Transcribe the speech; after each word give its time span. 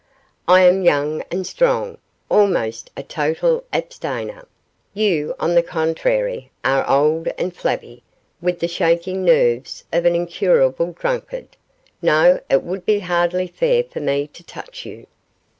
'I 0.47 0.61
am 0.61 0.81
young 0.81 1.21
and 1.29 1.45
strong, 1.45 1.99
almost 2.27 2.89
a 2.97 3.03
total 3.03 3.63
abstainer; 3.71 4.47
you, 4.95 5.35
on 5.39 5.53
the 5.53 5.61
contrary, 5.61 6.49
are 6.65 6.89
old 6.89 7.27
and 7.37 7.55
flabby, 7.55 8.01
with 8.41 8.61
the 8.61 8.67
shaking 8.67 9.23
nerves 9.23 9.83
of 9.93 10.05
an 10.05 10.15
incurable 10.15 10.93
drunkard. 10.93 11.49
No, 12.01 12.39
it 12.49 12.63
would 12.63 12.83
be 12.83 13.01
hardly 13.01 13.45
fair 13.45 13.83
for 13.83 13.99
me 13.99 14.25
to 14.33 14.43
touch 14.43 14.87
you. 14.87 15.05